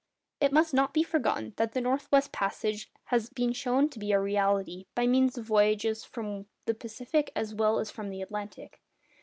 [0.39, 4.11] It must not be forgotten that the north west passage has been shown to be
[4.13, 8.81] a reality, by means of voyages from the Pacific as well as from the Atlantic.